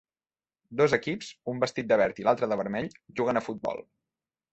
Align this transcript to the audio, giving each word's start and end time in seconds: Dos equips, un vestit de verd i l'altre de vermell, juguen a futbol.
Dos 0.79 0.95
equips, 0.97 1.27
un 1.53 1.61
vestit 1.63 1.91
de 1.91 1.99
verd 2.03 2.21
i 2.21 2.25
l'altre 2.29 2.49
de 2.53 2.57
vermell, 2.63 2.89
juguen 3.21 3.41
a 3.43 3.45
futbol. 3.49 3.83